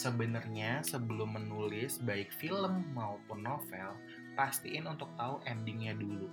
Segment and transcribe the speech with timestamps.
[0.00, 3.92] sebenarnya sebelum menulis baik film maupun novel,
[4.32, 6.32] pastiin untuk tahu endingnya dulu.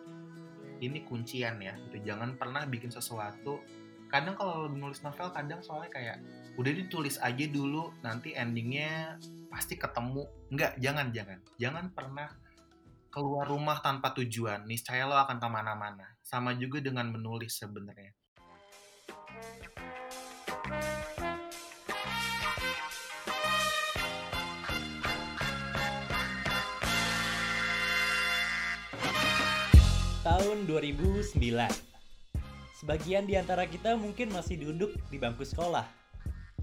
[0.80, 2.08] Ini kuncian ya, gitu.
[2.08, 3.60] jangan pernah bikin sesuatu.
[4.08, 6.18] Kadang kalau nulis novel, kadang soalnya kayak
[6.56, 9.20] udah ditulis aja dulu, nanti endingnya
[9.52, 10.24] pasti ketemu.
[10.48, 12.30] Enggak, jangan, jangan, jangan pernah
[13.12, 14.64] keluar rumah tanpa tujuan.
[14.64, 16.08] Niscaya lo akan ke mana-mana.
[16.24, 18.16] Sama juga dengan menulis sebenarnya.
[30.28, 31.40] Tahun 2009.
[32.76, 35.88] Sebagian di antara kita mungkin masih duduk di bangku sekolah.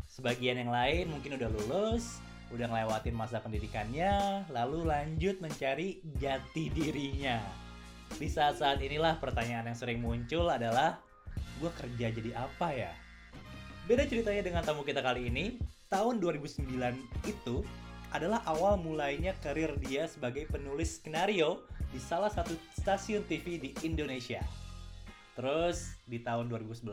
[0.05, 2.21] Sebagian yang lain mungkin udah lulus,
[2.53, 7.41] udah ngelewatin masa pendidikannya, lalu lanjut mencari jati dirinya.
[8.13, 11.01] Di saat-saat inilah pertanyaan yang sering muncul adalah,
[11.57, 12.93] gue kerja jadi apa ya?
[13.89, 15.57] Beda ceritanya dengan tamu kita kali ini,
[15.89, 16.69] tahun 2009
[17.25, 17.65] itu
[18.13, 21.65] adalah awal mulainya karir dia sebagai penulis skenario
[21.95, 24.43] di salah satu stasiun TV di Indonesia.
[25.39, 26.91] Terus di tahun 2011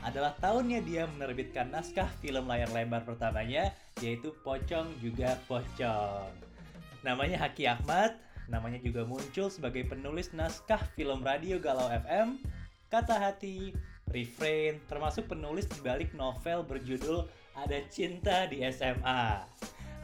[0.00, 6.32] adalah tahunnya dia menerbitkan naskah film layar lebar pertamanya yaitu Pocong juga Pocong.
[7.04, 8.16] Namanya Haki Ahmad,
[8.48, 12.40] namanya juga muncul sebagai penulis naskah film radio Galau FM,
[12.88, 13.72] Kata Hati,
[14.12, 17.24] Refrain, termasuk penulis di balik novel berjudul
[17.56, 19.44] Ada Cinta di SMA.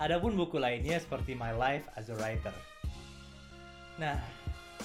[0.01, 2.68] Adapun buku lainnya seperti My Life as a Writer.
[3.99, 4.15] Nah,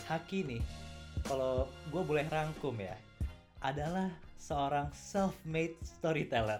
[0.09, 0.63] Haki nih,
[1.29, 2.97] kalau gue boleh rangkum ya,
[3.61, 4.09] adalah
[4.41, 6.59] seorang self-made storyteller.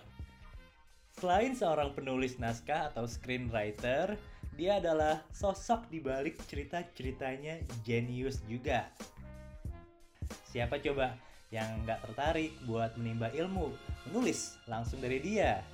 [1.18, 4.16] Selain seorang penulis naskah atau screenwriter,
[4.54, 8.86] dia adalah sosok di balik cerita-ceritanya jenius juga.
[10.54, 11.18] Siapa coba
[11.50, 13.74] yang nggak tertarik buat menimba ilmu,
[14.10, 15.66] menulis langsung dari dia?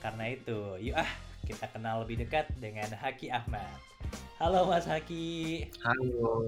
[0.00, 1.12] Karena itu, yuk ah
[1.44, 3.76] kita kenal lebih dekat dengan Haki Ahmad.
[4.42, 5.62] Halo Mas Haki.
[5.86, 6.42] Halo.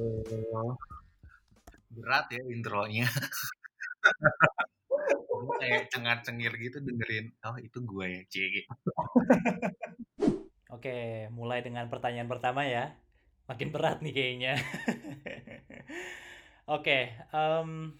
[1.94, 3.06] Berat ya intronya.
[5.62, 8.66] kayak cengar-cengir gitu dengerin, oh itu gue ya, Cie.
[10.75, 12.99] Oke, mulai dengan pertanyaan pertama ya.
[13.47, 14.59] Makin berat nih kayaknya.
[16.75, 17.94] Oke, um,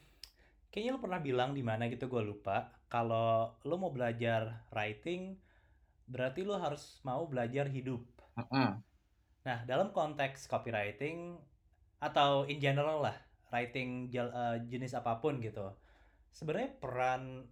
[0.75, 2.67] kayaknya lo pernah bilang di mana gitu gue lupa.
[2.91, 5.39] Kalau lo mau belajar writing,
[6.11, 8.03] berarti lo harus mau belajar hidup.
[8.35, 8.71] Uh -uh.
[9.45, 11.37] Nah, dalam konteks copywriting
[12.01, 13.17] atau in general lah,
[13.53, 15.69] writing uh, jenis apa pun gitu.
[16.33, 17.45] Sebenarnya peran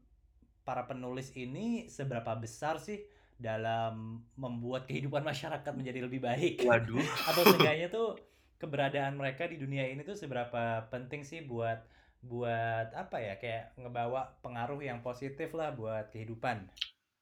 [0.65, 3.05] para penulis ini seberapa besar sih
[3.37, 6.65] dalam membuat kehidupan masyarakat menjadi lebih baik?
[6.65, 7.05] Waduh.
[7.29, 8.17] atau seenggaknya tuh
[8.57, 11.83] keberadaan mereka di dunia ini tuh seberapa penting sih buat
[12.23, 16.71] buat apa ya kayak ngebawa pengaruh yang positif lah buat kehidupan.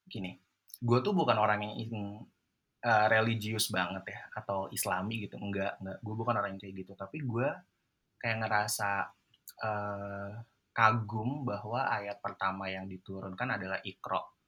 [0.06, 0.36] Gini,
[0.78, 1.74] gue tuh bukan orang yang
[2.84, 5.36] uh, religius banget ya atau islami gitu.
[5.36, 5.98] Enggak enggak.
[6.00, 6.92] Gue bukan orang yang kayak gitu.
[6.96, 7.48] Tapi gue
[8.20, 8.90] kayak ngerasa
[9.64, 10.32] uh,
[10.70, 14.40] kagum bahwa ayat pertama yang diturunkan adalah ikro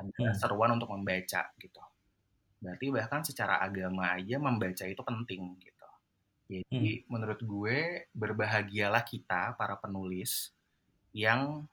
[0.00, 0.36] ada hmm.
[0.36, 1.82] seruan untuk membaca gitu.
[2.60, 5.88] Berarti bahkan secara agama aja membaca itu penting gitu.
[6.50, 7.06] Jadi hmm.
[7.12, 10.50] menurut gue berbahagialah kita para penulis
[11.12, 11.64] yang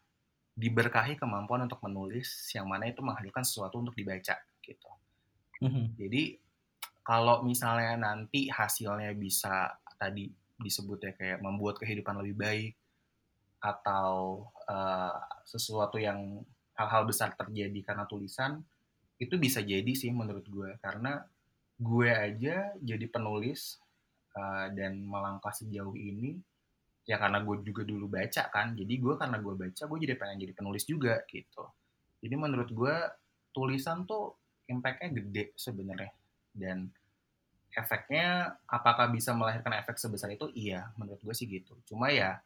[0.58, 4.34] diberkahi kemampuan untuk menulis yang mana itu menghadirkan sesuatu untuk dibaca
[5.62, 5.85] Mm-hmm.
[5.97, 6.23] Jadi
[7.01, 12.73] kalau misalnya nanti hasilnya bisa tadi disebut ya kayak membuat kehidupan lebih baik
[13.62, 16.41] atau uh, sesuatu yang
[16.78, 18.62] hal-hal besar terjadi karena tulisan
[19.17, 20.78] itu bisa jadi sih menurut gue.
[20.78, 21.17] Karena
[21.78, 23.81] gue aja jadi penulis
[24.38, 26.38] uh, dan melangkah sejauh ini
[27.07, 28.78] ya karena gue juga dulu baca kan.
[28.78, 31.66] Jadi gue karena gue baca gue jadi pengen jadi penulis juga gitu.
[32.22, 32.96] Jadi menurut gue
[33.53, 36.11] tulisan tuh impactnya gede sebenarnya.
[36.53, 36.91] Dan
[37.73, 40.50] efeknya apakah bisa melahirkan efek sebesar itu?
[40.53, 41.75] Iya menurut gue sih gitu.
[41.88, 42.39] Cuma ya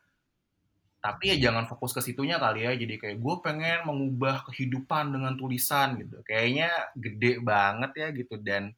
[1.01, 2.77] tapi ya jangan fokus ke situnya kali ya.
[2.77, 6.21] Jadi kayak gue pengen mengubah kehidupan dengan tulisan gitu.
[6.21, 8.37] Kayaknya gede banget ya gitu.
[8.37, 8.69] Dan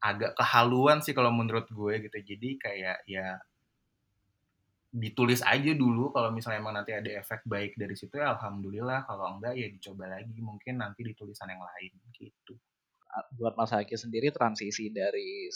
[0.00, 2.18] agak kehaluan sih kalau menurut gue gitu.
[2.24, 3.36] Jadi kayak ya
[4.90, 9.04] ditulis aja dulu kalau misalnya emang nanti ada efek baik dari situ ya alhamdulillah.
[9.04, 12.54] Kalau enggak ya dicoba lagi mungkin nanti di tulisan yang lain gitu.
[13.36, 15.48] Buat Mas Haki sendiri transisi dari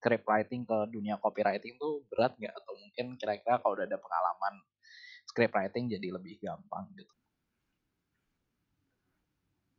[0.00, 2.54] script writing ke dunia copywriting tuh berat nggak?
[2.54, 4.54] Atau mungkin kira-kira kalau udah ada pengalaman
[5.26, 7.14] script writing jadi lebih gampang gitu?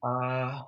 [0.01, 0.65] Uh,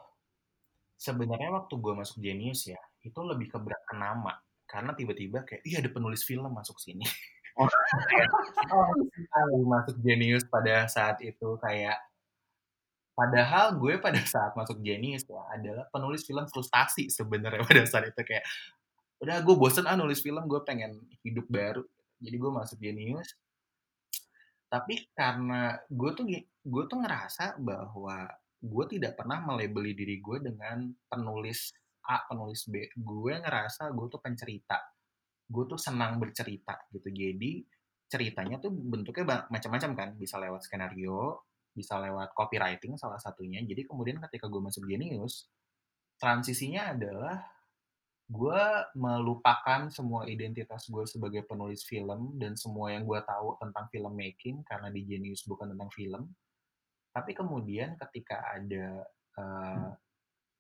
[0.94, 4.34] sebenarnya waktu gue masuk Genius ya itu lebih ke berat ke nama.
[4.64, 7.06] Karena tiba-tiba kayak iya ada penulis film masuk sini
[7.54, 7.70] Oh,
[8.74, 12.02] oh masuk jenius pada saat itu kayak
[13.14, 18.22] Padahal gue pada saat masuk Genius ya adalah penulis film frustasi sebenarnya pada saat itu
[18.26, 18.42] kayak
[19.22, 21.86] udah gue bosen ah nulis film gue pengen hidup baru.
[22.18, 23.38] Jadi gue masuk Genius
[24.74, 26.26] tapi karena gue tuh
[26.66, 28.26] gue tuh ngerasa bahwa
[28.58, 31.70] gue tidak pernah melebeli diri gue dengan penulis
[32.10, 32.90] A penulis B.
[32.98, 34.82] Gue ngerasa gue tuh pencerita
[35.50, 37.10] gue tuh senang bercerita gitu.
[37.10, 37.64] Jadi
[38.08, 40.10] ceritanya tuh bentuknya macam-macam kan.
[40.20, 41.44] Bisa lewat skenario
[41.74, 43.60] bisa lewat copywriting salah satunya.
[43.66, 45.50] Jadi kemudian ketika gue masuk Genius
[46.22, 47.42] transisinya adalah
[48.30, 48.64] gue
[48.96, 54.88] melupakan semua identitas gue sebagai penulis film dan semua yang gue tahu tentang filmmaking karena
[54.94, 56.24] di Genius bukan tentang film.
[57.14, 59.06] Tapi kemudian ketika ada
[59.38, 59.92] uh,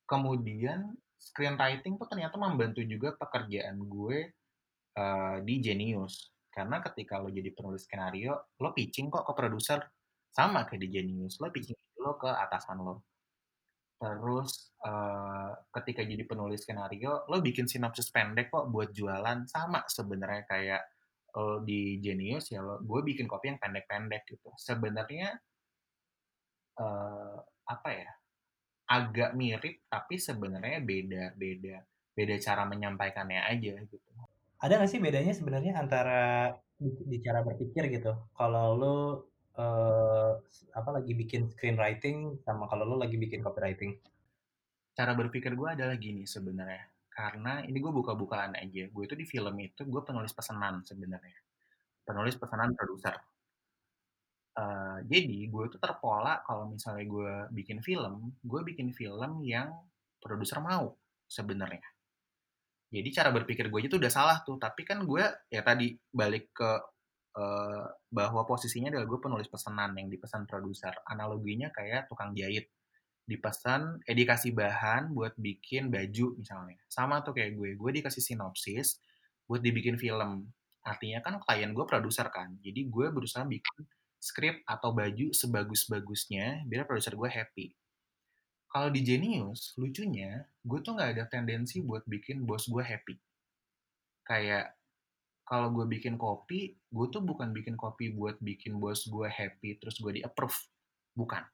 [0.09, 4.33] kemudian screenwriting tuh ternyata membantu juga pekerjaan gue
[4.97, 6.33] uh, di Genius.
[6.53, 9.81] Karena ketika lo jadi penulis skenario lo pitching kok ke produser.
[10.33, 13.05] Sama kayak di Genius lo pitching lo ke atasan lo.
[13.97, 19.49] Terus uh, ketika jadi penulis skenario lo bikin sinopsis pendek kok buat jualan.
[19.49, 20.83] Sama sebenarnya kayak
[21.33, 24.53] lo di Genius ya lo gue bikin kopi yang pendek-pendek gitu.
[24.53, 25.33] Sebenarnya
[26.77, 28.11] uh, apa ya
[28.93, 31.77] agak mirip tapi sebenarnya beda beda
[32.13, 34.09] beda cara menyampaikannya aja gitu
[34.63, 38.97] ada nggak sih bedanya sebenarnya antara di, cara berpikir gitu kalau lo
[39.59, 40.31] uh,
[40.73, 43.97] apa lagi bikin screenwriting sama kalau lo lagi bikin copywriting?
[44.93, 46.85] Cara berpikir gue adalah gini sebenarnya.
[47.09, 48.89] Karena ini gue buka-bukaan aja.
[48.89, 51.37] Gue itu di film itu gue penulis pesanan sebenarnya.
[52.05, 53.17] Penulis pesanan produser.
[54.53, 59.73] Uh, jadi gue itu terpola kalau misalnya gue bikin film, gue bikin film yang
[60.21, 60.93] produser mau
[61.25, 61.92] sebenarnya.
[62.93, 66.71] Jadi cara berpikir gue itu udah salah tuh, tapi kan gue ya tadi balik ke
[67.33, 70.93] uh, bahwa posisinya adalah gue penulis pesanan yang dipesan produser.
[71.09, 72.69] Analoginya kayak tukang jahit.
[73.23, 76.77] Dipesan, eh dikasih bahan buat bikin baju misalnya.
[76.91, 79.01] Sama tuh kayak gue, gue dikasih sinopsis
[79.49, 80.53] buat dibikin film.
[80.83, 82.59] Artinya kan klien gue produser kan.
[82.61, 83.87] Jadi gue berusaha bikin
[84.19, 87.67] skrip atau baju sebagus-bagusnya biar produser gue happy.
[88.73, 93.13] Kalau di Genius, lucunya, gue tuh nggak ada tendensi buat bikin bos gue happy.
[94.25, 94.73] Kayak
[95.45, 100.01] kalau gue bikin kopi, gue tuh bukan bikin kopi buat bikin bos gue happy terus
[100.01, 100.57] gue di approve,
[101.13, 101.45] bukan.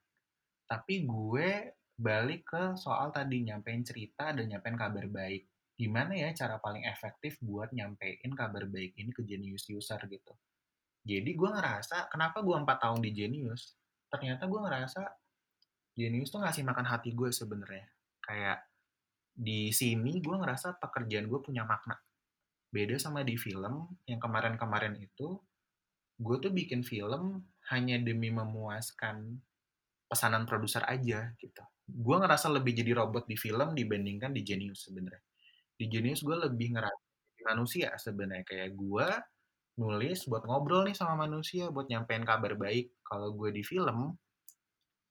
[0.63, 5.44] Tapi gue balik ke soal tadi nyampein cerita dan nyampein kabar baik.
[5.75, 10.31] Gimana ya cara paling efektif buat nyampein kabar baik ini ke Genius user gitu.
[11.04, 13.75] Jadi gue ngerasa kenapa gue empat tahun di Genius,
[14.07, 15.04] ternyata gue ngerasa
[16.00, 17.84] Genius tuh ngasih makan hati gue sebenarnya.
[18.24, 18.63] Kayak
[19.36, 22.00] di sini gue ngerasa pekerjaan gue punya makna.
[22.72, 25.36] Beda sama di film yang kemarin-kemarin itu
[26.16, 29.44] gue tuh bikin film hanya demi memuaskan
[30.07, 31.63] pesanan produser aja gitu.
[31.84, 35.28] Gue ngerasa lebih jadi robot di film dibandingkan di Genius sebenarnya.
[35.75, 37.04] Di Genius gue lebih ngerasa
[37.44, 38.48] manusia sebenarnya.
[38.48, 39.07] Kayak gue
[39.80, 43.04] nulis buat ngobrol nih sama manusia buat nyampein kabar baik.
[43.04, 44.16] Kalau gue di film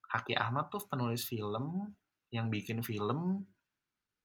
[0.08, 1.92] Haki Ahmad tuh penulis film
[2.32, 3.44] yang bikin film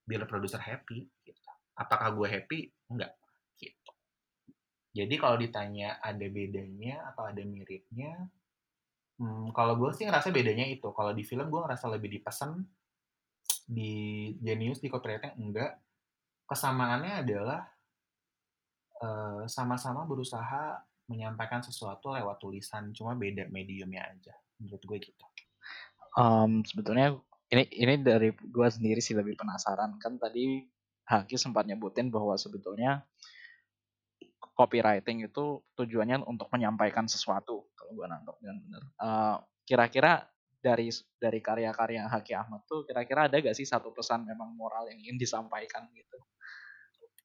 [0.04, 1.50] biar produser happy gitu.
[1.80, 2.60] apakah gue happy
[2.92, 3.16] enggak
[4.94, 8.30] jadi kalau ditanya ada bedanya atau ada miripnya,
[9.18, 10.86] hmm, kalau gue sih ngerasa bedanya itu.
[10.94, 12.62] Kalau di film gue ngerasa lebih dipesan,
[13.66, 15.82] di Genius, di copywriting enggak.
[16.46, 17.62] Kesamaannya adalah
[19.04, 20.80] sama sama-sama berusaha
[21.12, 24.32] menyampaikan sesuatu lewat tulisan, cuma beda mediumnya aja.
[24.62, 25.26] Menurut gue gitu.
[26.14, 27.18] Um, sebetulnya
[27.50, 30.66] ini ini dari gue sendiri sih lebih penasaran kan tadi
[31.04, 33.04] Haki sempat nyebutin bahwa sebetulnya
[34.56, 38.84] copywriting itu tujuannya untuk menyampaikan sesuatu kalau gue nangkep dengan benar.
[39.02, 39.36] Uh,
[39.68, 40.24] kira-kira
[40.64, 40.88] dari
[41.20, 45.20] dari karya-karya Haki Ahmad tuh kira-kira ada gak sih satu pesan memang moral yang ingin
[45.20, 46.18] disampaikan gitu?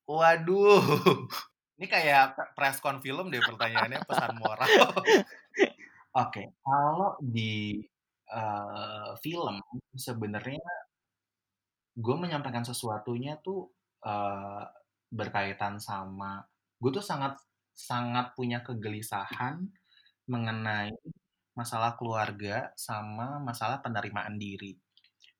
[0.08, 0.82] Waduh,
[1.78, 4.66] ini kayak press film deh pertanyaannya pesan moral.
[4.88, 5.76] Oke,
[6.16, 6.46] okay.
[6.64, 7.84] kalau di
[8.32, 9.60] uh, film
[9.96, 10.62] sebenarnya
[11.98, 13.68] gue menyampaikan sesuatunya tuh
[14.06, 14.64] uh,
[15.10, 16.44] berkaitan sama
[16.78, 17.34] gue tuh sangat
[17.74, 19.66] sangat punya kegelisahan
[20.28, 20.94] mengenai
[21.58, 24.78] masalah keluarga sama masalah penerimaan diri.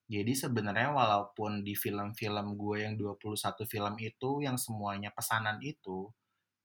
[0.08, 6.08] Jadi sebenarnya walaupun di film-film gue yang 21 film itu yang semuanya pesanan itu,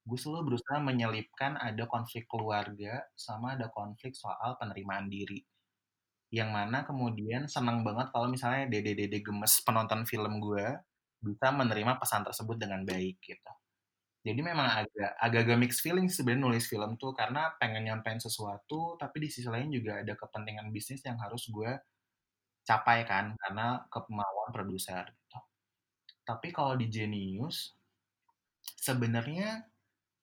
[0.08, 5.44] gue selalu berusaha menyelipkan ada konflik keluarga sama ada konflik soal penerimaan diri.
[6.34, 10.66] Yang mana kemudian senang banget kalau misalnya dede-dede gemes penonton film gue
[11.22, 13.54] bisa menerima pesan tersebut dengan baik gitu.
[14.24, 19.28] Jadi memang agak agak-agak mixed feeling sebenarnya nulis film tuh karena pengen nyampein sesuatu tapi
[19.28, 21.72] di sisi lain juga ada kepentingan bisnis yang harus gue
[22.64, 25.40] capai kan karena kemauan produser gitu.
[26.24, 27.76] Tapi kalau di Genius
[28.80, 29.68] sebenarnya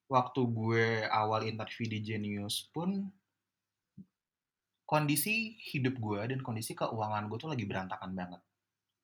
[0.09, 3.05] waktu gue awal interview di Genius pun
[4.91, 8.43] kondisi hidup gue dan kondisi keuangan gue tuh lagi berantakan banget.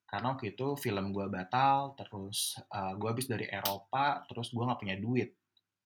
[0.04, 4.80] Karena waktu itu film gue batal, terus uh, gue habis dari Eropa, terus gue nggak
[4.84, 5.32] punya duit.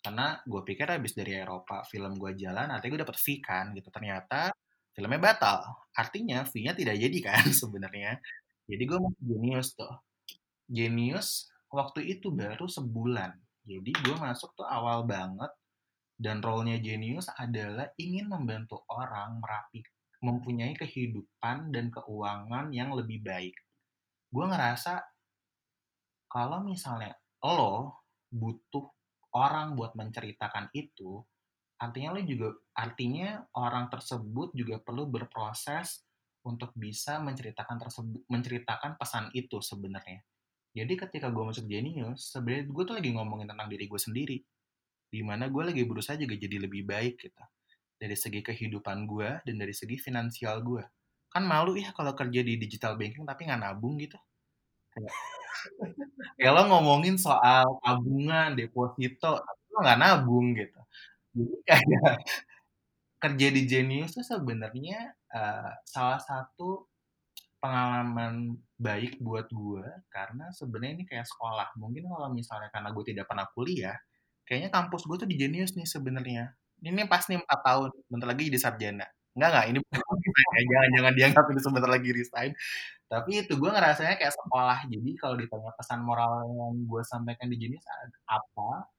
[0.01, 3.93] Karena gue pikir habis dari Eropa film gue jalan, artinya gue dapet fee kan gitu.
[3.93, 4.50] Ternyata
[4.98, 5.70] filmnya batal.
[5.93, 8.17] Artinya fee-nya tidak jadi kan sebenarnya.
[8.65, 9.93] Jadi gue mau Genius tuh.
[10.65, 13.38] Genius waktu itu baru sebulan.
[13.70, 15.53] Jadi gue masuk tuh awal banget
[16.21, 19.81] dan role-nya Genius adalah ingin membantu orang merapi
[20.21, 23.57] mempunyai kehidupan dan keuangan yang lebih baik
[24.29, 25.01] gue ngerasa
[26.31, 27.11] kalau misalnya
[27.43, 28.87] lo butuh
[29.35, 31.19] orang buat menceritakan itu,
[31.75, 36.07] artinya lo juga artinya orang tersebut juga perlu berproses
[36.47, 40.23] untuk bisa menceritakan tersebut menceritakan pesan itu sebenarnya.
[40.71, 44.37] Jadi ketika gue masuk Genius, sebenarnya gue tuh lagi ngomongin tentang diri gue sendiri.
[45.12, 47.44] Di mana gue lagi berusaha juga jadi lebih baik gitu.
[48.00, 50.84] Dari segi kehidupan gue dan dari segi finansial gue.
[51.27, 54.15] Kan malu ya kalau kerja di digital banking tapi nggak nabung gitu.
[56.39, 60.82] Kayak lo ngomongin soal tabungan deposito tapi lo nggak nabung gitu.
[61.36, 62.15] Jadi kayak
[63.22, 66.89] kerja di Genius tuh sebenarnya uh, salah satu
[67.62, 71.77] pengalaman baik buat gue karena sebenarnya ini kayak sekolah.
[71.77, 73.98] Mungkin kalau misalnya karena gue tidak pernah kuliah
[74.48, 78.50] kayaknya kampus gue tuh di Genius nih sebenarnya ini pas nih empat tahun bentar lagi
[78.50, 79.79] jadi sarjana Enggak enggak, ini
[80.67, 82.51] jangan-jangan dianggap ini sebentar lagi resign.
[83.07, 84.79] Tapi itu gue ngerasanya kayak sekolah.
[84.91, 87.83] Jadi kalau ditanya pesan moral yang gue sampaikan di jenis
[88.27, 88.91] apa,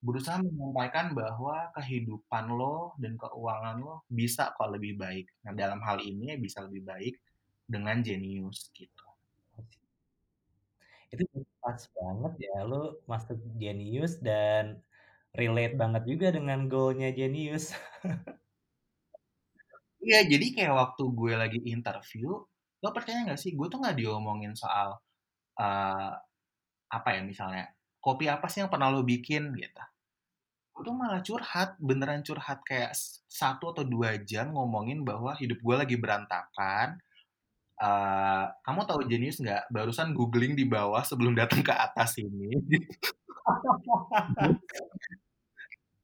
[0.00, 5.26] berusaha menyampaikan bahwa kehidupan lo dan keuangan lo bisa kok lebih baik.
[5.46, 7.14] Nah dalam hal ini ya bisa lebih baik
[7.70, 9.09] dengan jenius gitu.
[11.14, 11.24] Itu
[11.62, 12.76] pas banget ya lo
[13.10, 14.64] masuk jenius dan
[15.38, 17.64] relate banget juga dengan goalnya jenius.
[20.00, 22.28] Iya, jadi kayak waktu gue lagi interview,
[22.82, 24.96] lo percaya nggak sih, gue tuh nggak diomongin soal
[25.60, 26.10] uh,
[26.90, 27.64] apa ya misalnya
[28.04, 29.82] kopi apa sih yang pernah lo bikin gitu.
[30.74, 32.92] Gue tuh malah curhat, beneran curhat kayak
[33.28, 36.98] satu atau dua jam ngomongin bahwa hidup gue lagi berantakan.
[37.80, 39.72] Uh, kamu tahu jenius nggak?
[39.72, 42.52] Barusan googling di bawah sebelum datang ke atas ini.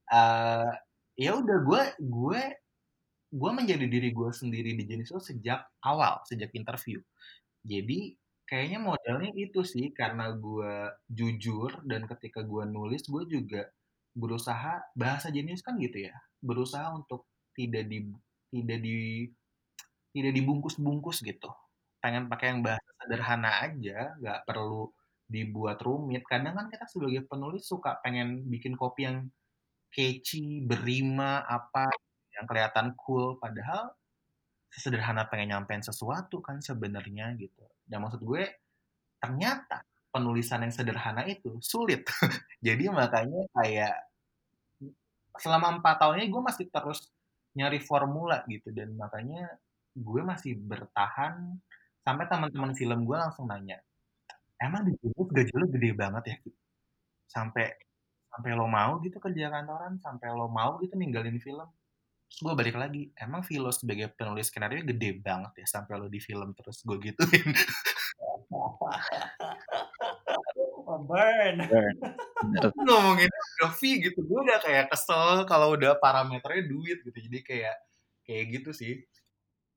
[0.09, 0.73] uh,
[1.21, 2.41] ya udah gue gue
[3.37, 6.97] gue menjadi diri gue sendiri di jenis itu sejak awal, sejak interview.
[7.67, 8.17] Jadi
[8.49, 10.73] kayaknya modelnya itu sih karena gue
[11.13, 13.69] jujur dan ketika gue nulis gue juga
[14.17, 18.09] berusaha bahasa jenis kan gitu ya, berusaha untuk tidak di
[18.55, 19.29] tidak di
[20.17, 21.53] tidak dibungkus-bungkus gitu.
[22.07, 24.87] Pengen pakai yang bahasa sederhana aja, nggak perlu
[25.27, 26.23] dibuat rumit.
[26.23, 29.27] Kadang kan kita sebagai penulis suka pengen bikin kopi yang
[29.91, 31.91] catchy, berima, apa
[32.39, 33.35] yang kelihatan cool.
[33.43, 33.91] Padahal
[34.71, 37.67] sederhana pengen nyampein sesuatu kan sebenarnya gitu.
[37.83, 38.45] Dan maksud gue
[39.19, 39.83] ternyata
[40.15, 42.07] penulisan yang sederhana itu sulit.
[42.67, 43.95] Jadi makanya kayak
[45.43, 47.11] selama empat tahun ini gue masih terus
[47.59, 48.71] nyari formula gitu.
[48.71, 49.49] Dan makanya
[49.97, 51.57] gue masih bertahan
[52.07, 53.83] sampai teman-teman film gue langsung nanya
[54.63, 56.37] emang di YouTube gaji lo gede banget ya
[57.27, 57.75] sampai
[58.31, 61.67] sampai lo mau gitu kerja kantoran sampai lo mau gitu ninggalin film
[62.27, 66.19] Terus gue balik lagi, emang Vilo sebagai penulis skenario gede banget ya sampai lo di
[66.19, 67.55] film terus gue gituin.
[71.07, 71.57] Burn.
[71.71, 71.97] Burn.
[72.87, 73.31] Ngomongin
[73.79, 77.15] fee gitu, gue udah kayak kesel kalau udah parameternya duit gitu.
[77.15, 77.77] Jadi kayak
[78.27, 79.07] kayak gitu sih.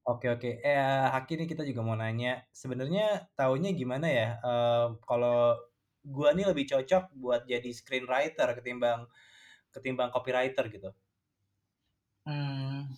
[0.10, 0.58] Oke oke.
[0.66, 4.42] Eh Haki nih kita juga mau nanya, sebenarnya taunya gimana ya?
[4.42, 5.54] Uh, kalau
[6.02, 9.06] gue nih lebih cocok buat jadi screenwriter ketimbang
[9.70, 10.90] ketimbang copywriter gitu.
[12.26, 12.90] Hmm.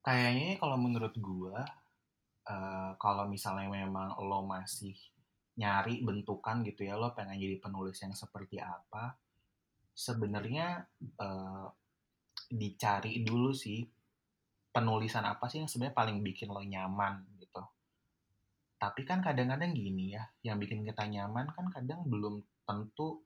[0.00, 1.66] Kayaknya kalau menurut gua,
[2.48, 4.96] uh, kalau misalnya memang lo masih
[5.60, 9.20] nyari bentukan gitu ya, lo pengen jadi penulis yang seperti apa,
[9.92, 10.88] sebenarnya
[11.20, 11.68] uh,
[12.48, 13.84] dicari dulu sih
[14.76, 17.64] penulisan apa sih yang sebenarnya paling bikin lo nyaman gitu.
[18.76, 23.24] Tapi kan kadang-kadang gini ya, yang bikin kita nyaman kan kadang belum tentu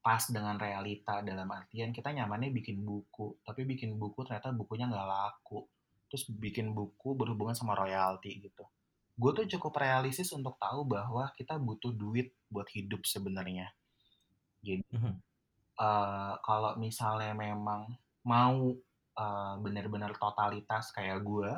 [0.00, 5.08] pas dengan realita dalam artian kita nyamannya bikin buku tapi bikin buku ternyata bukunya nggak
[5.08, 5.68] laku
[6.08, 8.64] terus bikin buku berhubungan sama royalti gitu
[9.20, 13.68] gue tuh cukup realistis untuk tahu bahwa kita butuh duit buat hidup sebenarnya
[14.64, 15.14] jadi mm -hmm.
[15.76, 17.92] uh, kalau misalnya memang
[18.24, 18.72] mau
[19.20, 21.52] uh, benar-benar totalitas kayak gue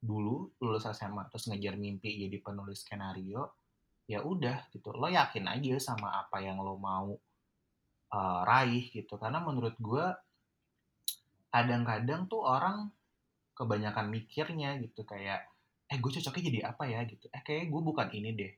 [0.00, 3.56] dulu lulus SMA terus ngejar mimpi jadi penulis skenario
[4.10, 4.90] ya udah gitu.
[4.90, 7.14] Lo yakin aja sama apa yang lo mau
[8.10, 9.14] uh, raih gitu.
[9.14, 10.04] Karena menurut gue
[11.54, 12.90] kadang-kadang tuh orang
[13.54, 15.46] kebanyakan mikirnya gitu kayak
[15.90, 17.06] eh gue cocoknya jadi apa ya?
[17.06, 17.30] gitu.
[17.30, 18.52] Eh kayak gue bukan ini deh.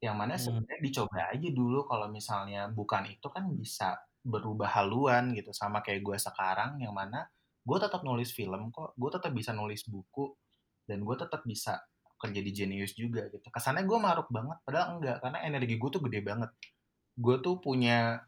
[0.00, 5.52] Yang mana sebenarnya dicoba aja dulu kalau misalnya bukan itu kan bisa berubah haluan gitu.
[5.52, 7.28] Sama kayak gue sekarang yang mana
[7.66, 10.30] gue tetap nulis film kok gue tetap bisa nulis buku
[10.86, 11.82] dan gue tetap bisa
[12.16, 13.44] kerja di Genius juga gitu.
[13.52, 16.50] Kesannya gue maruk banget padahal enggak karena energi gue tuh gede banget.
[17.18, 18.22] Gue tuh punya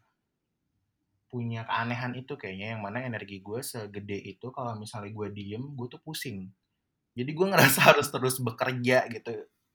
[1.29, 5.87] punya keanehan itu kayaknya yang mana energi gue segede itu kalau misalnya gue diem gue
[5.89, 6.51] tuh pusing.
[7.17, 9.31] Jadi gue ngerasa harus terus bekerja gitu.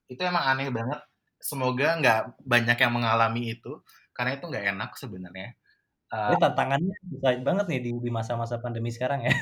[0.07, 1.01] Itu emang aneh banget.
[1.41, 3.81] Semoga nggak banyak yang mengalami itu
[4.15, 5.57] karena itu nggak enak sebenarnya
[6.15, 9.35] uh, Ini tantangannya besar banget nih di masa-masa pandemi sekarang ya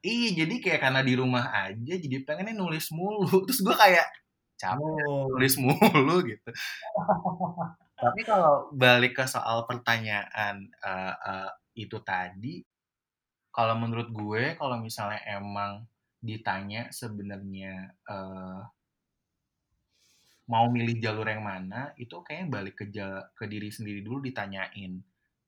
[0.00, 3.28] Iya, jadi kayak karena di rumah aja, jadi pengennya nulis mulu.
[3.46, 4.08] Terus gue kayak
[4.56, 5.28] capek oh.
[5.28, 6.50] nulis mulu gitu.
[8.00, 12.64] Tapi kalau balik ke soal pertanyaan uh, uh, itu tadi,
[13.52, 15.84] kalau menurut gue, kalau misalnya emang
[16.24, 18.64] ditanya sebenarnya uh,
[20.48, 22.88] mau milih jalur yang mana, itu kayaknya balik ke
[23.36, 24.96] ke diri sendiri dulu ditanyain.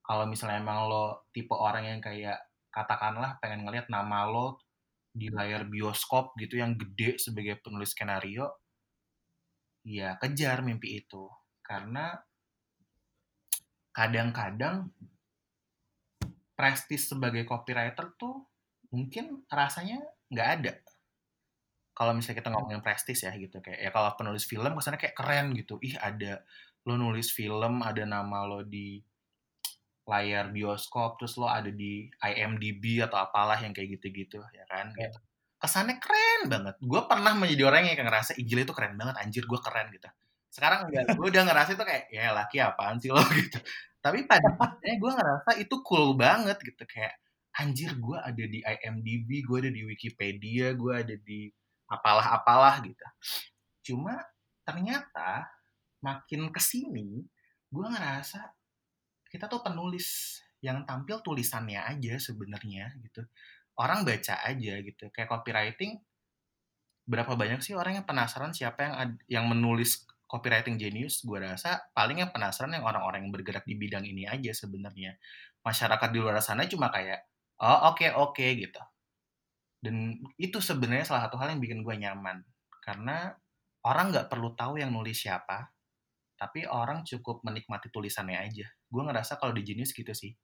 [0.02, 2.42] Kalau misalnya emang lo tipe orang yang kayak
[2.74, 4.58] katakanlah pengen ngelihat nama lo
[5.12, 8.48] di layar bioskop gitu yang gede sebagai penulis skenario,
[9.86, 11.28] ya kejar mimpi itu.
[11.62, 12.16] Karena
[13.92, 14.88] kadang-kadang
[16.56, 18.48] prestis sebagai copywriter tuh
[18.88, 20.00] mungkin rasanya
[20.32, 20.72] nggak ada.
[21.92, 25.52] Kalau misalnya kita ngomongin prestis ya gitu kayak ya kalau penulis film kesannya kayak keren
[25.52, 25.76] gitu.
[25.84, 26.40] Ih ada
[26.88, 28.96] lo nulis film, ada nama lo di
[30.02, 35.06] layar bioskop terus lo ada di IMDb atau apalah yang kayak gitu-gitu ya kan yeah.
[35.10, 35.18] gitu.
[35.62, 36.74] kesannya keren banget.
[36.82, 40.10] Gue pernah menjadi orang yang ngerasa Ijil itu keren banget anjir gue keren gitu.
[40.50, 43.22] Sekarang enggak gue udah ngerasa itu kayak ya laki apaan sih lo?
[43.38, 43.62] Gitu.
[44.02, 46.82] Tapi pada akhirnya gue ngerasa itu cool banget gitu.
[46.82, 47.14] Kayak
[47.54, 51.46] anjir gue ada di IMDb gue ada di Wikipedia gue ada di
[51.86, 53.06] apalah apalah gitu.
[53.86, 54.18] Cuma
[54.66, 55.46] ternyata
[56.02, 57.22] makin ke sini
[57.70, 58.61] gue ngerasa
[59.32, 63.24] kita tuh penulis yang tampil tulisannya aja sebenarnya gitu.
[63.80, 65.08] Orang baca aja gitu.
[65.08, 65.96] Kayak copywriting
[67.08, 68.94] berapa banyak sih orang yang penasaran siapa yang
[69.26, 71.24] yang menulis copywriting genius?
[71.24, 75.16] Gue rasa paling yang penasaran yang orang-orang yang bergerak di bidang ini aja sebenarnya.
[75.64, 77.24] Masyarakat di luar sana cuma kayak
[77.64, 78.82] oh oke okay, oke okay, gitu.
[79.82, 82.44] Dan itu sebenarnya salah satu hal yang bikin gue nyaman.
[82.84, 83.32] Karena
[83.88, 85.72] orang nggak perlu tahu yang nulis siapa
[86.42, 88.66] tapi orang cukup menikmati tulisannya aja.
[88.92, 90.36] Gue ngerasa kalau di Genius gitu sih.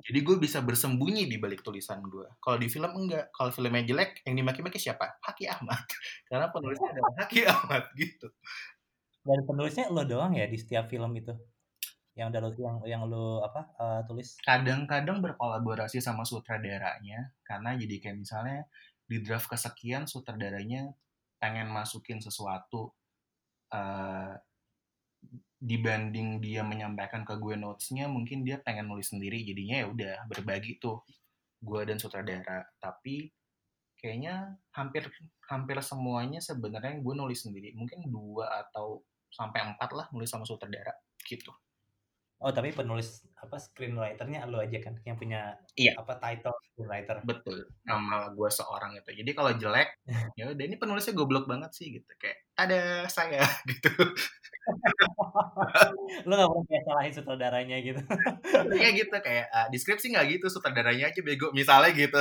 [0.00, 2.24] Jadi gue bisa bersembunyi di balik tulisan gue.
[2.40, 3.28] Kalau di film enggak.
[3.36, 5.20] Kalau filmnya jelek, yang dimaki-maki siapa?
[5.20, 5.84] Haki Ahmad.
[6.28, 8.28] Karena penulisnya adalah Haki Ahmad gitu.
[9.20, 11.36] Dan penulisnya lo doang ya di setiap film itu?
[12.16, 14.40] Yang udah yang yang lo apa uh, tulis?
[14.40, 18.64] Kadang-kadang berkolaborasi sama sutradaranya karena jadi kayak misalnya
[19.04, 20.96] di draft kesekian sutradaranya
[21.36, 22.92] pengen masukin sesuatu
[23.72, 24.32] uh,
[25.60, 30.80] dibanding dia menyampaikan ke gue notesnya mungkin dia pengen nulis sendiri jadinya ya udah berbagi
[30.80, 31.04] tuh.
[31.60, 32.64] Gue dan sutradara.
[32.80, 33.28] Tapi
[34.00, 35.04] kayaknya hampir
[35.44, 40.96] hampir semuanya sebenarnya gue nulis sendiri mungkin dua atau sampai empat lah nulis sama sutradara
[41.28, 41.52] gitu
[42.40, 45.92] Oh tapi penulis apa screenwriternya lo aja kan yang punya iya.
[46.00, 47.20] apa title screenwriter.
[47.20, 47.68] Betul.
[47.84, 49.12] Nama gue seorang itu.
[49.12, 49.92] Jadi kalau jelek
[50.40, 53.92] ya udah ini penulisnya goblok banget sih gitu kayak ada saya gitu.
[56.28, 58.00] lo gak pernah kayak salahin sutradaranya gitu.
[58.72, 62.20] Iya gitu kayak uh, deskripsi nggak gitu sutradaranya aja bego misalnya gitu.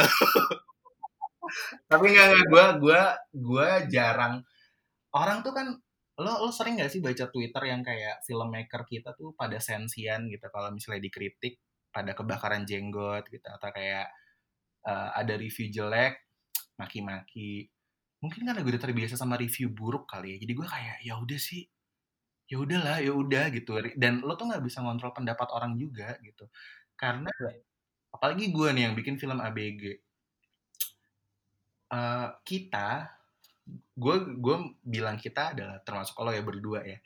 [1.89, 3.01] tapi nggak gue gue
[3.39, 4.43] gue jarang
[5.15, 5.79] orang tuh kan
[6.19, 10.45] lo lo sering gak sih baca Twitter yang kayak filmmaker kita tuh pada sensian gitu?
[10.51, 14.08] Kalau misalnya dikritik pada kebakaran jenggot gitu atau kayak
[14.86, 16.19] uh, ada review jelek
[16.77, 17.67] maki-maki.
[18.19, 21.39] Mungkin karena gue udah terbiasa sama review buruk kali ya jadi gue kayak ya udah
[21.39, 21.63] sih
[22.49, 23.71] ya udahlah ya udah gitu.
[23.95, 26.49] Dan lo tuh nggak bisa ngontrol pendapat orang juga gitu.
[26.99, 27.32] Karena
[28.13, 29.84] apalagi gue nih yang bikin film ABG
[31.93, 33.18] uh, eh, kita
[33.95, 36.99] gue gue bilang kita adalah termasuk kalau ya berdua ya.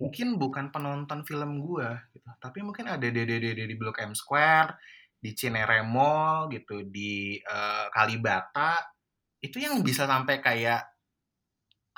[0.00, 4.80] Mungkin bukan penonton film gue gitu tapi mungkin ada dede di Blok M Square
[5.20, 8.80] di Cinere Mall gitu di uh, Kalibata.
[9.40, 10.80] Itu yang bisa sampai kayak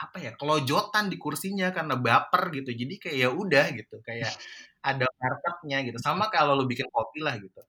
[0.03, 2.71] apa ya kelojotan di kursinya karena baper gitu.
[2.75, 4.35] Jadi kayak ya udah gitu kayak
[4.91, 5.99] ada marketnya gitu.
[6.03, 7.63] Sama kalau lo bikin kopi lah gitu.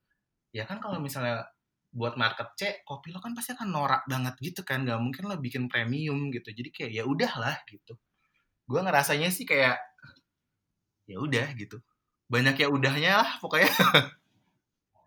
[0.53, 1.45] Ya kan kalau misalnya
[1.93, 5.37] buat market C kopi lo kan pasti akan norak banget gitu kan nggak mungkin lo
[5.37, 6.49] bikin premium gitu.
[6.49, 7.93] Jadi kayak ya udahlah gitu.
[8.65, 9.77] Gue ngerasanya sih kayak
[11.05, 11.77] ya udah gitu.
[12.25, 13.69] Banyak ya udahnya lah pokoknya.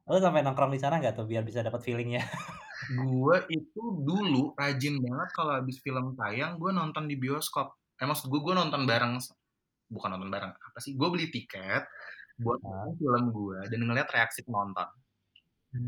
[0.07, 2.22] Lo sampai nongkrong di sana nggak tuh biar bisa dapat feelingnya?
[3.03, 7.75] Gue itu dulu rajin banget kalau habis film tayang gue nonton di bioskop.
[7.99, 9.18] Eh maksud gue gue nonton bareng
[9.90, 11.83] bukan nonton bareng apa sih gue beli tiket
[12.38, 14.87] buat nonton film gue dan ngeliat reaksi penonton.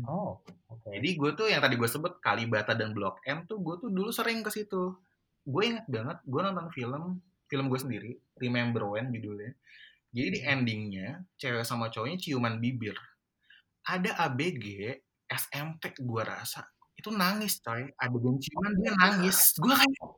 [0.03, 0.43] Oh
[0.89, 4.09] jadi gue tuh yang tadi gue sebut Kalibata dan Blok M tuh gue tuh dulu
[4.09, 4.97] sering ke situ.
[5.45, 9.53] Gue inget banget gue nonton film film gue sendiri Remember When judulnya.
[10.09, 12.97] Jadi di endingnya cewek sama cowoknya ciuman bibir.
[13.85, 14.97] Ada ABG
[15.29, 16.65] SMP gue rasa
[16.97, 17.87] itu nangis coy.
[17.95, 19.55] Ada ciuman dia nangis.
[19.55, 20.09] Gue kayak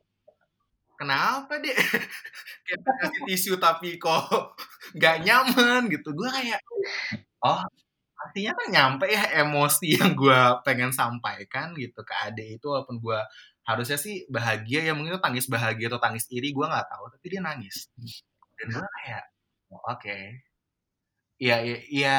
[0.98, 1.74] kenapa deh
[2.66, 4.56] kayak kasih tisu tapi kok
[4.96, 6.10] nggak nyaman gitu.
[6.16, 6.60] Gue kayak
[7.44, 7.62] oh
[8.22, 13.20] artinya kan nyampe ya emosi yang gue pengen sampaikan gitu ke ade itu walaupun gue
[13.62, 17.26] harusnya sih bahagia ya mungkin itu tangis bahagia atau tangis iri gue nggak tahu tapi
[17.30, 17.90] dia nangis.
[18.58, 19.24] Dan gue kayak
[19.70, 19.98] oh, oke.
[19.98, 20.22] Okay.
[21.42, 22.18] ya ya, ya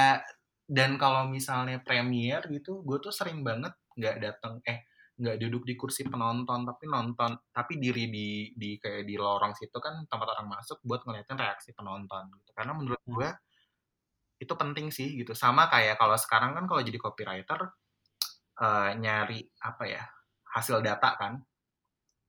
[0.68, 5.78] dan kalau misalnya premier gitu gue tuh sering banget nggak datang eh nggak duduk di
[5.78, 10.48] kursi penonton tapi nonton tapi diri di di kayak di lorong situ kan tempat orang
[10.58, 12.52] masuk buat ngeliatin reaksi penonton gitu.
[12.58, 13.30] Karena menurut gue
[14.44, 15.32] itu penting sih gitu.
[15.32, 17.72] Sama kayak kalau sekarang kan kalau jadi copywriter
[18.60, 20.04] uh, nyari apa ya
[20.52, 21.40] hasil data kan.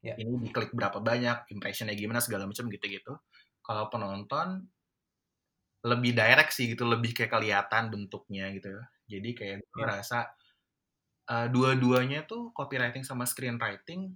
[0.04, 0.12] Ya.
[0.20, 3.16] ini diklik berapa banyak impressionnya gimana segala macam gitu-gitu.
[3.64, 4.68] Kalau penonton
[5.80, 6.84] lebih direct sih gitu.
[6.84, 8.68] Lebih kayak kelihatan bentuknya gitu.
[9.08, 9.84] Jadi kayak Ya.
[9.88, 10.28] rasa
[11.32, 14.12] uh, dua-duanya tuh copywriting sama screenwriting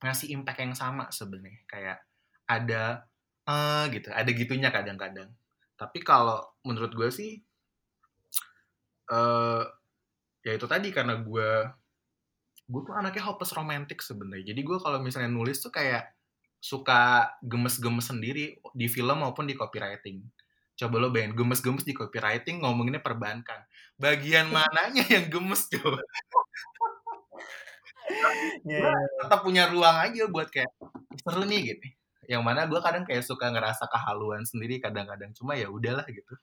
[0.00, 1.60] ngasih impact yang sama sebenarnya.
[1.68, 1.98] Kayak
[2.48, 3.04] ada
[3.44, 4.08] eh gitu.
[4.16, 5.28] Ada gitunya kadang-kadang
[5.74, 7.32] tapi kalau menurut gue sih
[9.04, 9.64] eh
[10.44, 11.50] ya itu tadi karena gue
[12.64, 14.52] gue tuh anaknya hopeless romantic sebenarnya.
[14.54, 16.16] Jadi gue kalau misalnya nulis tuh kayak
[16.60, 20.24] suka gemes-gemes sendiri di film maupun di copywriting.
[20.74, 23.68] Coba lo bayangin gemes-gemes di copywriting ngomonginnya perbankan.
[24.00, 26.00] Bagian mananya yang gemes coba.
[28.68, 30.68] Ya, gue tetap punya ruang aja buat kayak
[31.24, 31.88] seru nih gitu
[32.28, 35.32] yang mana gue kadang kayak suka ngerasa kehaluan sendiri kadang-kadang.
[35.36, 36.34] Cuma ya udahlah gitu.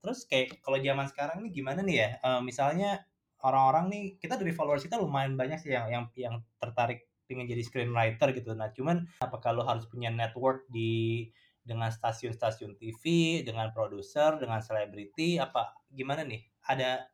[0.00, 2.10] Terus kayak kalau zaman sekarang nih gimana nih ya?
[2.20, 3.04] Eh, misalnya
[3.44, 7.62] orang-orang nih kita dari followers kita lumayan banyak sih yang yang yang tertarik pengen jadi
[7.62, 8.52] screenwriter gitu.
[8.56, 11.28] Nah cuman apakah lo harus punya network di
[11.60, 13.02] dengan stasiun-stasiun TV
[13.44, 16.42] dengan produser dengan selebriti apa gimana nih?
[16.66, 17.06] Ada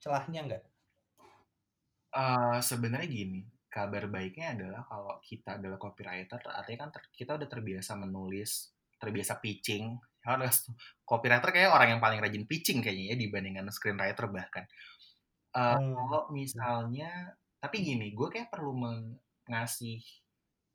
[0.00, 0.64] celahnya nggak?
[2.10, 7.48] Eh, sebenarnya gini kabar baiknya adalah kalau kita adalah copywriter artinya kan ter- kita udah
[7.48, 9.96] terbiasa menulis terbiasa pitching.
[10.20, 10.68] Harus
[11.08, 14.66] copywriter kayak orang yang paling rajin pitching kayaknya ya dibandingkan screenwriter bahkan.
[15.56, 15.94] Eh, Hmm.
[15.96, 18.72] kalau misalnya tapi gini gue kayak perlu
[19.48, 20.00] ngasih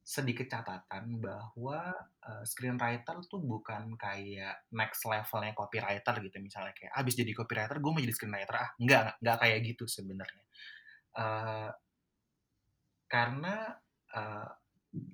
[0.06, 1.94] sedikit catatan bahwa
[2.26, 6.38] eh, screenwriter tuh bukan kayak next levelnya copywriter gitu.
[6.42, 8.56] Misalnya kayak abis jadi copywriter gue mau jadi screenwriter.
[8.58, 10.44] Ah nggak nggak- kayak gitu sebenarnya.
[11.18, 11.70] Eh,
[13.16, 13.72] karena
[14.12, 14.50] eh,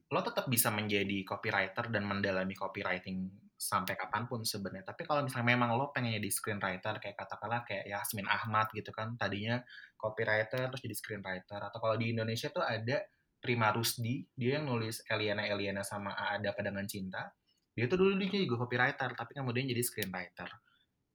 [0.10, 3.30] lo tetap bisa menjadi copywriter dan mendalami copywriting
[3.62, 4.90] sampai kapan pun sebenarnya.
[4.90, 9.14] Tapi kalau misalnya memang lo pengen jadi screenwriter kayak katakanlah kayak Yasmin Ahmad gitu kan,
[9.22, 9.62] tadinya
[10.02, 11.62] copywriter terus jadi screenwriter.
[11.62, 13.06] Atau kalau di Indonesia tuh ada
[13.42, 17.30] Prima Rusdi, dia yang nulis Eliana Eliana sama Ada Padangan Cinta.
[17.74, 20.50] Dia tuh dulu dia juga copywriter, tapi kemudian jadi screenwriter.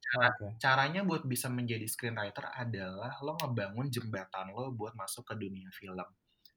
[0.07, 0.47] Oke.
[0.63, 6.07] Caranya buat bisa menjadi screenwriter adalah lo ngebangun jembatan lo buat masuk ke dunia film.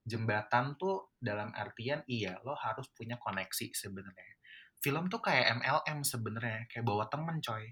[0.05, 4.35] Jembatan tuh dalam artian iya lo harus punya koneksi sebenarnya.
[4.79, 7.65] Film tuh kayak MLM sebenarnya, kayak bawa temen coy.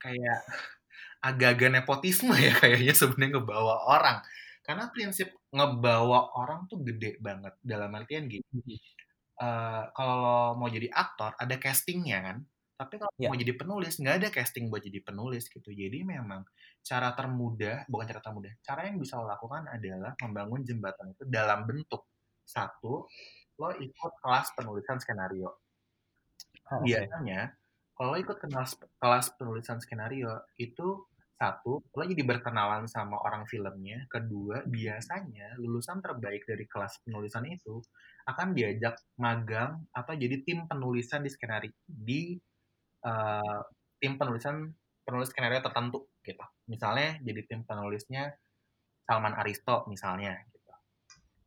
[0.00, 0.38] Kayak
[1.28, 4.18] agak-agak nepotisme ya kayaknya sebenarnya ngebawa orang.
[4.66, 8.76] Karena prinsip ngebawa orang tuh gede banget dalam artian gini.
[9.36, 12.38] eh, kalau mau jadi aktor ada castingnya kan
[12.76, 13.32] tapi kalau Ya.
[13.32, 15.70] mau jadi penulis nggak ada casting buat jadi penulis gitu.
[15.72, 16.44] Jadi memang
[16.84, 21.64] cara termudah bukan cara termudah cara yang bisa lo lakukan adalah membangun jembatan itu dalam
[21.64, 22.04] bentuk
[22.44, 23.08] satu
[23.56, 25.56] lo ikut kelas penulisan skenario.
[26.70, 27.56] Oh, biasanya
[27.96, 31.08] kalau lo ikut kelas kelas penulisan skenario itu
[31.40, 34.04] satu lo jadi berkenalan sama orang filmnya.
[34.12, 37.80] Kedua biasanya lulusan terbaik dari kelas penulisan itu
[38.28, 42.36] akan diajak magang atau jadi tim penulisan di skenario di
[43.06, 43.60] eh,
[44.02, 44.68] tim penulisan
[45.06, 46.44] penulis skenario tertentu gitu.
[46.66, 48.34] Misalnya jadi tim penulisnya
[49.06, 50.74] Salman Aristo misalnya gitu.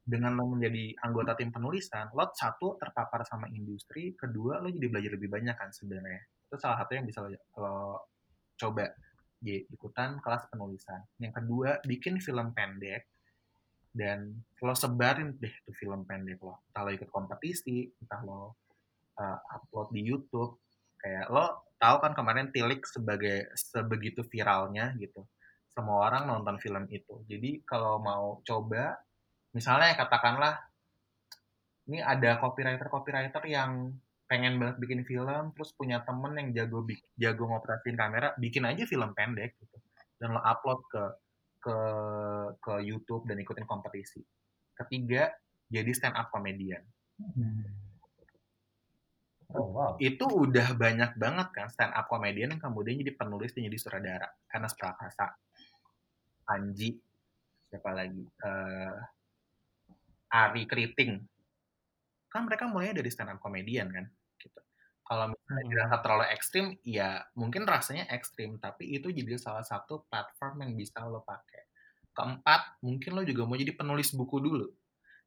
[0.10, 5.12] Dengan lo menjadi anggota tim penulisan lo satu terpapar sama industri kedua lo jadi belajar
[5.20, 6.24] lebih banyak kan sebenarnya.
[6.48, 7.20] Itu salah satu yang bisa
[7.60, 8.08] lo,
[8.56, 8.88] coba
[9.44, 11.04] jadi ikutan kelas penulisan.
[11.20, 13.12] Yang kedua bikin film pendek
[13.92, 16.64] dan lo sebarin deh tuh film pendek lo.
[16.72, 18.56] Entah lo ikut kompetisi entah lo
[19.20, 20.69] uh, upload di YouTube
[21.00, 25.26] kayak lo tahu kan kemarin Tilik sebagai sebegitu viralnya gitu.
[25.72, 27.24] Semua orang nonton film itu.
[27.26, 29.00] Jadi kalau mau coba
[29.56, 30.60] misalnya katakanlah
[31.90, 33.96] ini ada copywriter copywriter yang
[34.30, 36.86] pengen banget bikin film terus punya temen yang jago
[37.18, 39.78] jago ngoperasin kamera bikin aja film pendek gitu.
[40.20, 41.04] Dan lo upload ke
[41.60, 41.78] ke
[42.60, 44.22] ke YouTube dan ikutin kompetisi.
[44.76, 45.32] Ketiga
[45.72, 46.84] jadi stand up comedian.
[47.18, 47.89] Hmm.
[49.50, 49.98] Oh, wow.
[49.98, 54.30] Itu udah banyak banget kan stand up comedian yang kemudian jadi penulis dan jadi sutradara.
[54.46, 55.26] Karena Prakasa,
[56.54, 56.94] Anji,
[57.66, 58.22] siapa lagi?
[58.46, 58.94] Uh,
[60.30, 61.18] Ari Kriting.
[62.30, 64.06] Kan mereka mulainya dari stand up comedian kan.
[64.38, 64.62] Gitu.
[65.02, 65.72] Kalau misalnya hmm.
[65.74, 71.02] dirasa terlalu ekstrim, ya mungkin rasanya ekstrim, tapi itu jadi salah satu platform yang bisa
[71.10, 71.66] lo pakai.
[72.14, 74.70] Keempat, mungkin lo juga mau jadi penulis buku dulu.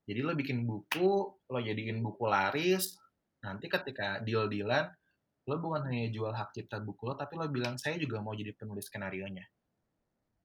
[0.06, 1.10] Jadi lo bikin buku,
[1.50, 3.01] lo jadiin buku laris,
[3.42, 4.88] nanti ketika deal-dealan
[5.50, 8.54] lo bukan hanya jual hak cipta buku lo tapi lo bilang saya juga mau jadi
[8.54, 9.42] penulis skenario nya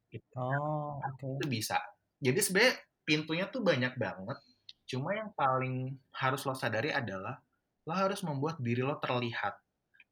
[0.10, 0.26] gitu.
[0.40, 1.30] oh okay.
[1.38, 1.78] itu bisa.
[2.18, 2.74] Jadi sebenarnya
[3.06, 4.40] pintunya tuh banyak banget.
[4.88, 7.38] Cuma yang paling harus lo sadari adalah
[7.86, 9.54] lo harus membuat diri lo terlihat.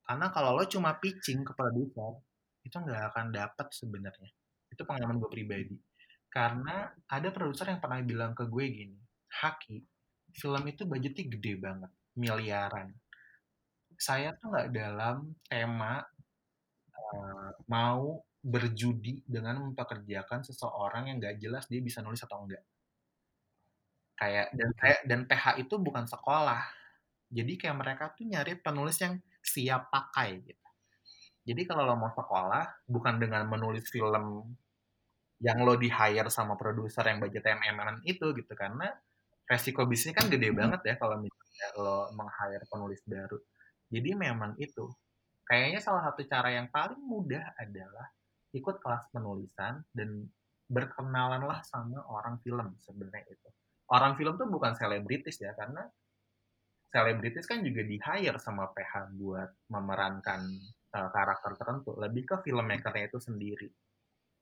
[0.05, 2.21] Karena kalau lo cuma pitching ke produser
[2.61, 4.29] itu nggak akan dapat sebenarnya.
[4.69, 5.77] Itu pengalaman gue pribadi.
[6.29, 8.99] Karena ada produser yang pernah bilang ke gue gini
[9.39, 9.79] Haki
[10.35, 12.91] film itu budgetnya gede banget miliaran.
[13.95, 16.03] Saya tuh nggak dalam tema
[16.91, 22.63] uh, mau berjudi dengan mempekerjakan seseorang yang nggak jelas dia bisa nulis atau enggak.
[24.15, 26.63] Kayak dan kayak dan PH itu bukan sekolah.
[27.31, 30.67] Jadi kayak mereka tuh nyari penulis yang siap pakai gitu.
[31.45, 34.55] Jadi kalau lo mau sekolah bukan dengan menulis film
[35.43, 38.87] yang lo di hire sama produser yang budget mm itu gitu karena
[39.45, 41.44] resiko bisnisnya kan gede banget ya kalau misalnya
[41.79, 43.39] lo meng-hire penulis baru.
[43.89, 44.89] Jadi memang itu.
[45.45, 48.09] Kayaknya salah satu cara yang paling mudah adalah
[48.49, 50.25] ikut kelas penulisan dan
[50.65, 53.49] berkenalanlah sama orang film sebenarnya itu.
[53.93, 55.85] Orang film tuh bukan selebritis ya, karena
[56.89, 60.41] selebritis kan juga di hire sama PH buat memerankan
[60.97, 61.93] uh, karakter tertentu.
[61.93, 63.69] Lebih ke filmmakernya itu sendiri.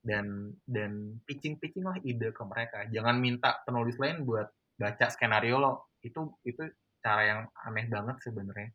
[0.00, 2.88] Dan dan pitching-pitching lah ide ke mereka.
[2.88, 4.48] Jangan minta penulis lain buat
[4.80, 6.66] baca skenario lo itu itu
[7.04, 8.72] cara yang aneh banget sebenarnya.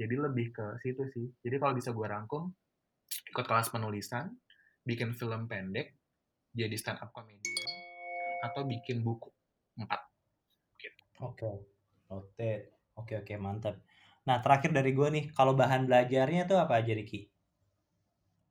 [0.00, 1.28] Jadi lebih ke situ sih.
[1.44, 2.48] Jadi kalau bisa gue rangkum
[3.06, 4.32] ikut kelas penulisan
[4.82, 5.94] bikin film pendek
[6.56, 7.68] jadi stand up comedian
[8.40, 9.28] atau bikin buku
[9.76, 10.00] empat.
[10.80, 11.02] Gitu.
[11.20, 11.50] oke.
[12.08, 12.72] Oke.
[12.96, 13.76] Oke oke mantap.
[14.24, 17.28] Nah terakhir dari gue nih kalau bahan belajarnya tuh apa aja Riki?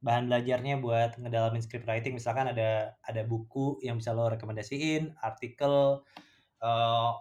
[0.05, 6.05] Bahan belajarnya buat ngedalamin script writing misalkan ada ada buku yang bisa lo rekomendasiin artikel
[6.61, 7.11] uh,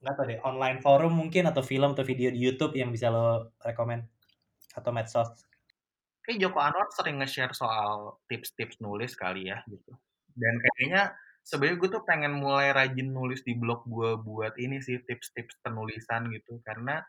[0.00, 3.54] nggak tahu deh online forum mungkin atau film atau video di YouTube yang bisa lo
[3.62, 4.06] rekomend
[4.74, 5.30] atau medsos?
[6.24, 9.92] Kayak Joko Anwar sering nge-share soal tips-tips nulis kali ya gitu.
[10.34, 11.12] Dan kayaknya
[11.44, 16.32] sebenarnya gue tuh pengen mulai rajin nulis di blog gue buat ini sih tips-tips penulisan
[16.32, 17.04] gitu karena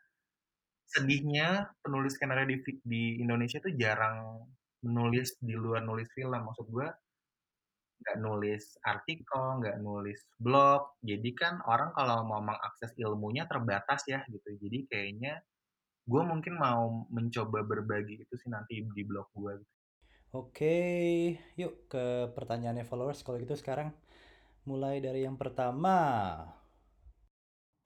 [0.85, 4.43] sedihnya penulis skenario di, di Indonesia tuh jarang
[4.85, 6.87] menulis di luar nulis film maksud gue
[8.01, 10.99] nggak nulis artikel, nggak nulis blog.
[11.01, 14.49] Jadi kan orang kalau mau mengakses ilmunya terbatas ya gitu.
[14.59, 15.39] Jadi kayaknya
[16.05, 19.53] gue mungkin mau mencoba berbagi itu sih nanti di blog gue.
[19.57, 19.73] Gitu.
[20.35, 20.77] Oke,
[21.55, 23.23] yuk ke pertanyaannya followers.
[23.23, 23.95] Kalau gitu sekarang
[24.67, 25.95] mulai dari yang pertama.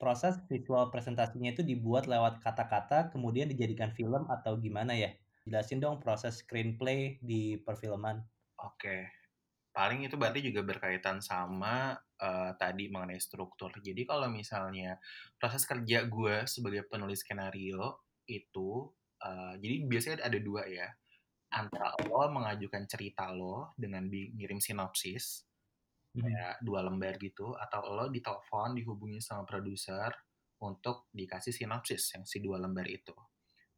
[0.00, 5.12] Proses visual presentasinya itu dibuat lewat kata-kata, kemudian dijadikan film atau gimana ya?
[5.44, 8.24] Jelasin dong proses screenplay di perfilman.
[8.64, 9.12] Oke,
[9.70, 13.70] paling itu berarti juga berkaitan sama uh, tadi mengenai struktur.
[13.78, 14.98] Jadi kalau misalnya
[15.38, 18.90] proses kerja gue sebagai penulis skenario itu,
[19.22, 20.88] uh, jadi biasanya ada dua ya.
[21.50, 25.46] Antara lo mengajukan cerita lo dengan ngirim sinopsis,
[26.14, 26.22] hmm.
[26.22, 30.14] kayak dua lembar gitu, atau lo ditelepon, dihubungi sama produser
[30.62, 33.14] untuk dikasih sinopsis yang si dua lembar itu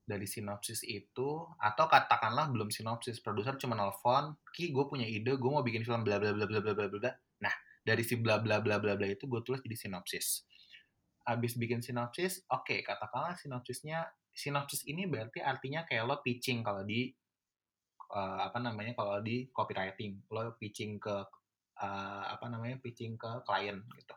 [0.02, 5.50] dari sinopsis itu atau katakanlah belum sinopsis produser cuma nelfon ki gue punya ide gue
[5.50, 7.12] mau bikin film bla bla bla bla bla bla bla.
[7.42, 10.46] Nah dari si bla bla bla bla bla itu gue tulis jadi sinopsis.
[11.22, 16.82] Abis bikin sinopsis oke okay, katakanlah sinopsisnya sinopsis ini berarti artinya kayak lo pitching kalau
[16.82, 17.12] di
[18.10, 21.16] uh, apa namanya kalau di copywriting lo pitching ke
[21.78, 24.14] uh, apa namanya pitching ke klien gitu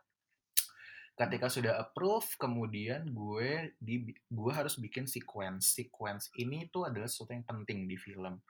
[1.15, 7.32] ketika sudah approve kemudian gue di gue harus bikin sequence sequence ini tuh adalah sesuatu
[7.32, 8.43] yang penting di film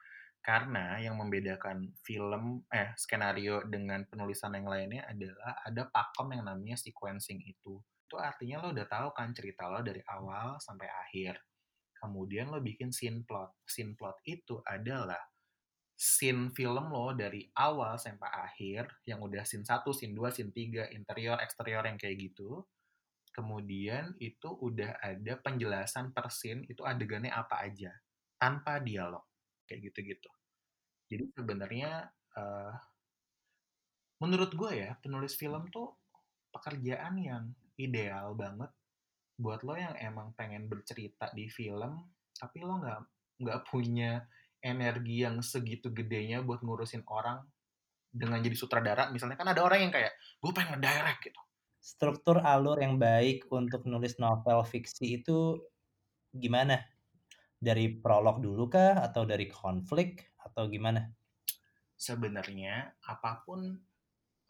[0.46, 6.78] Karena yang membedakan film eh skenario dengan penulisan yang lainnya adalah ada pakom yang namanya
[6.78, 7.82] sequencing itu.
[8.06, 11.42] Itu artinya lo udah tahu kan cerita lo dari awal sampai akhir.
[11.98, 13.58] Kemudian lo bikin scene plot.
[13.66, 15.18] Scene plot itu adalah
[15.96, 20.92] scene film lo dari awal sampai akhir yang udah scene 1, scene 2, scene 3,
[20.92, 22.60] interior, eksterior yang kayak gitu.
[23.32, 27.96] Kemudian itu udah ada penjelasan per scene itu adegannya apa aja
[28.36, 29.24] tanpa dialog
[29.64, 30.28] kayak gitu-gitu.
[31.08, 32.72] Jadi sebenarnya uh,
[34.20, 35.96] menurut gue ya penulis film tuh
[36.52, 37.44] pekerjaan yang
[37.76, 38.72] ideal banget
[39.36, 43.00] buat lo yang emang pengen bercerita di film tapi lo nggak
[43.44, 44.24] nggak punya
[44.64, 47.44] energi yang segitu gedenya buat ngurusin orang
[48.16, 51.40] dengan jadi sutradara misalnya kan ada orang yang kayak gue pengen ngedirect gitu.
[51.76, 55.60] Struktur alur yang baik untuk nulis novel fiksi itu
[56.34, 56.82] gimana?
[57.56, 61.06] Dari prolog dulu kah atau dari konflik atau gimana?
[61.96, 63.72] Sebenarnya apa pun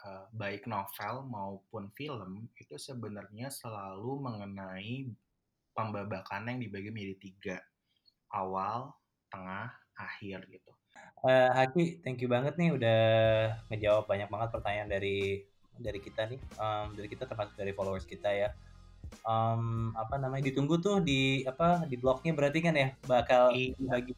[0.02, 5.10] uh, baik novel maupun film itu sebenarnya selalu mengenai
[5.76, 7.58] pembabakan yang dibagi menjadi tiga.
[8.32, 8.90] Awal,
[9.28, 10.70] tengah, akhir gitu.
[11.26, 13.00] Uh, Haki, thank you banget nih udah
[13.72, 15.42] ngejawab banyak banget pertanyaan dari
[15.76, 18.48] dari kita nih, um, dari kita termasuk dari followers kita ya.
[19.22, 24.12] Um, apa namanya ditunggu tuh di apa di blognya berarti kan ya bakal iya, bagi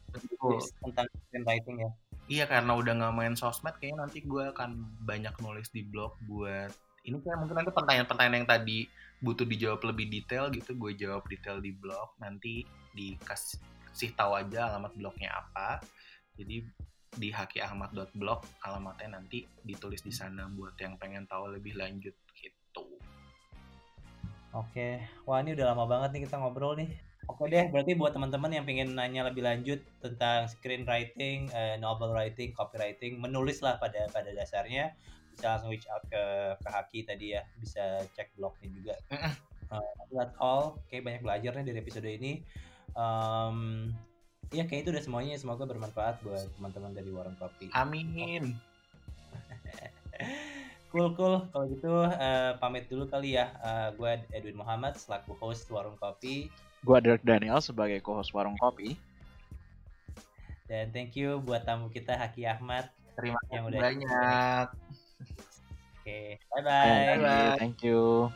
[0.85, 1.91] tentang screenwriting ya.
[2.29, 6.69] Iya karena udah nggak main sosmed kayaknya nanti gue akan banyak nulis di blog buat
[7.01, 8.79] ini kayak mungkin nanti pertanyaan-pertanyaan yang tadi
[9.19, 12.63] butuh dijawab lebih detail gitu gue jawab detail di blog nanti
[13.89, 15.83] dikasih tahu aja alamat blognya apa
[16.39, 16.63] jadi
[17.19, 22.85] di hakiahmad.blog alamatnya nanti ditulis di sana buat yang pengen tahu lebih lanjut gitu.
[24.53, 26.89] Oke, wah ini udah lama banget nih kita ngobrol nih.
[27.29, 32.53] Oke deh, berarti buat teman-teman yang pengen nanya lebih lanjut tentang screenwriting, uh, novel writing,
[32.55, 34.93] copywriting, menulis lah pada pada dasarnya,
[35.33, 36.23] bisa langsung reach out ke
[36.61, 38.95] ke Haki tadi ya, bisa cek blognya juga.
[39.69, 40.81] Uh, that's all.
[40.81, 42.41] Oke, banyak belajar nih dari episode ini.
[42.99, 43.89] Um,
[44.51, 45.39] ya kayak itu udah semuanya.
[45.39, 47.71] Semoga bermanfaat buat teman-teman dari Warung Kopi.
[47.71, 48.59] Amin.
[50.89, 51.45] Cool, cool.
[51.53, 53.53] Kalau gitu uh, pamit dulu kali ya.
[53.61, 56.49] Uh, gue Edwin Muhammad selaku host Warung Kopi.
[56.81, 58.97] Gue Dirk Daniel sebagai co-host Warung Kopi.
[60.65, 62.89] Dan thank you buat tamu kita Haki Ahmad.
[63.13, 64.67] Terima kasih banyak.
[65.99, 67.21] Oke, okay, bye-bye.
[67.21, 67.57] Bye-bye.
[67.61, 68.33] Thank you.